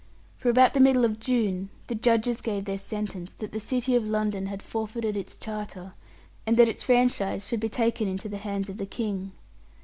[0.35, 4.03] For about the middle of June, the judges gave their sentence, that the City of
[4.03, 5.93] London had forfeited its charter,
[6.47, 9.31] and that its franchise should be taken into the hands of the King.